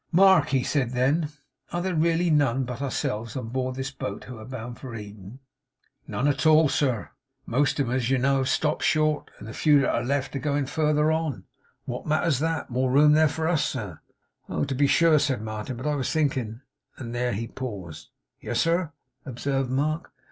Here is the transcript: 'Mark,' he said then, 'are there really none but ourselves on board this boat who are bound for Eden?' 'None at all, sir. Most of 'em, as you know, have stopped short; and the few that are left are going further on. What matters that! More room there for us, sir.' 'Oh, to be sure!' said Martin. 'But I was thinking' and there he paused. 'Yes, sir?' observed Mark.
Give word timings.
'Mark,' 0.11 0.49
he 0.49 0.63
said 0.63 0.93
then, 0.93 1.29
'are 1.71 1.79
there 1.83 1.93
really 1.93 2.31
none 2.31 2.63
but 2.63 2.81
ourselves 2.81 3.35
on 3.35 3.49
board 3.49 3.75
this 3.75 3.91
boat 3.91 4.23
who 4.23 4.39
are 4.39 4.45
bound 4.45 4.79
for 4.79 4.95
Eden?' 4.95 5.37
'None 6.07 6.27
at 6.27 6.47
all, 6.47 6.67
sir. 6.69 7.11
Most 7.45 7.79
of 7.79 7.87
'em, 7.87 7.93
as 7.93 8.09
you 8.09 8.17
know, 8.17 8.37
have 8.37 8.49
stopped 8.49 8.81
short; 8.81 9.29
and 9.37 9.47
the 9.47 9.53
few 9.53 9.79
that 9.81 9.93
are 9.93 10.03
left 10.03 10.35
are 10.35 10.39
going 10.39 10.65
further 10.65 11.11
on. 11.11 11.43
What 11.85 12.07
matters 12.07 12.39
that! 12.39 12.71
More 12.71 12.89
room 12.89 13.11
there 13.11 13.27
for 13.27 13.47
us, 13.47 13.63
sir.' 13.63 13.99
'Oh, 14.49 14.63
to 14.63 14.73
be 14.73 14.87
sure!' 14.87 15.19
said 15.19 15.43
Martin. 15.43 15.77
'But 15.77 15.85
I 15.85 15.93
was 15.93 16.11
thinking' 16.11 16.61
and 16.97 17.13
there 17.13 17.33
he 17.33 17.47
paused. 17.47 18.09
'Yes, 18.39 18.59
sir?' 18.59 18.93
observed 19.23 19.69
Mark. 19.69 20.11